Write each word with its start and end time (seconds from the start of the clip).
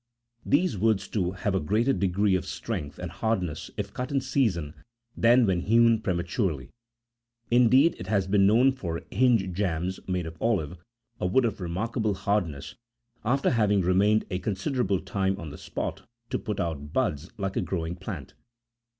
These 0.43 0.79
woods, 0.79 1.07
too, 1.07 1.33
have 1.33 1.53
a 1.53 1.59
greater 1.59 1.93
degree 1.93 2.33
of 2.33 2.43
strength 2.47 2.97
and 2.97 3.11
hardness 3.11 3.69
if 3.77 3.93
cut 3.93 4.09
in 4.11 4.19
season 4.19 4.73
than 5.15 5.45
when 5.45 5.59
hewn 5.59 6.01
prematurely; 6.01 6.71
indeed, 7.51 7.95
it 7.99 8.07
has 8.07 8.25
been 8.25 8.47
known 8.47 8.71
for 8.71 9.03
hinge 9.11 9.51
jambs, 9.53 9.99
made 10.07 10.25
of 10.25 10.41
olive, 10.41 10.79
a 11.19 11.27
wood 11.27 11.45
of 11.45 11.61
remarkable 11.61 12.15
hardness, 12.15 12.73
after 13.23 13.51
having 13.51 13.81
remained 13.81 14.25
a 14.31 14.39
considerable 14.39 14.99
time 15.01 15.39
on 15.39 15.51
the 15.51 15.57
spot, 15.59 16.01
to 16.31 16.39
put 16.39 16.59
out 16.59 16.93
buds51 16.93 17.31
like 17.37 17.55
a 17.55 17.61
growing 17.61 17.95
plant. 17.95 18.33